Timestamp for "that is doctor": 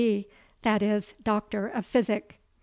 0.63-1.67